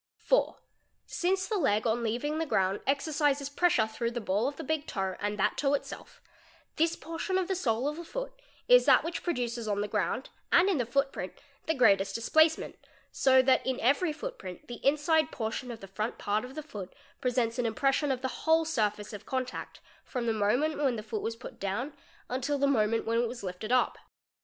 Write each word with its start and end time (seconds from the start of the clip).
4. 0.17 0.57
Since 1.05 1.45
the 1.47 1.59
leg 1.59 1.85
on 1.85 2.01
leaving 2.01 2.39
the 2.39 2.45
ground 2.47 2.79
exercises 2.87 3.49
'pressure 3.49 3.85
through 3.85 4.09
the 4.09 4.19
ball 4.19 4.47
of 4.47 4.55
the 4.55 4.63
big 4.63 4.87
toe 4.87 5.15
and 5.19 5.37
that 5.37 5.57
toe 5.57 5.75
itself, 5.75 6.23
this 6.77 6.95
portion 6.95 7.37
of 7.37 7.47
the 7.47 7.53
sole 7.53 7.87
of 7.87 7.97
the 7.97 8.03
foot 8.03 8.33
is 8.67 8.85
that 8.85 9.03
which 9.03 9.21
produces 9.21 9.67
on 9.67 9.81
the 9.81 9.87
ground 9.87 10.31
and 10.51 10.69
in 10.69 10.79
the 10.79 10.87
footprint 10.87 11.33
the 11.67 11.75
greatest 11.75 12.15
displacement, 12.15 12.79
so 13.11 13.43
that 13.43 13.63
in 13.63 13.79
every 13.79 14.11
footprint 14.11 14.67
the 14.67 14.83
inside 14.83 15.29
portion 15.29 15.69
of 15.69 15.81
the 15.81 15.87
front 15.87 16.17
part 16.17 16.43
of 16.43 16.55
the 16.55 16.63
foot 16.63 16.91
presents 17.21 17.59
an 17.59 17.67
impression 17.67 18.11
of 18.11 18.23
the 18.23 18.41
whole 18.47 18.65
surface 18.65 19.13
of 19.13 19.27
contact 19.27 19.81
from 20.03 20.25
the 20.25 20.33
moment 20.33 20.79
when 20.79 20.95
the 20.95 21.03
foot 21.03 21.21
was 21.21 21.35
put 21.35 21.59
down 21.59 21.93
until 22.27 22.57
the 22.57 22.65
moment 22.65 23.05
when 23.05 23.19
it 23.19 23.27
was 23.27 23.43
lifted 23.43 23.71
up. 23.71 23.99